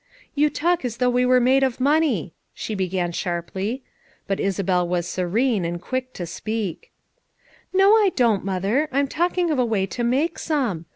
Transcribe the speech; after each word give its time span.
"You 0.33 0.49
talk 0.49 0.83
as 0.83 0.97
though 0.97 1.11
we 1.11 1.27
were 1.27 1.39
made 1.39 1.61
of 1.61 1.79
money," 1.79 2.33
she 2.55 2.73
began 2.73 3.11
sharply. 3.11 3.83
But 4.25 4.39
Isabel 4.39 4.87
was 4.87 5.07
serene, 5.07 5.63
and 5.63 5.79
quick 5.79 6.11
to 6.13 6.25
speak, 6.25 6.91
"No, 7.71 7.91
Pdon't, 8.09 8.43
Mother; 8.43 8.89
I'm 8.91 9.07
talking 9.07 9.51
of 9.51 9.59
a 9.59 9.63
way 9.65 9.85
to 9.85 10.03
make 10.03 10.39
some. 10.39 10.87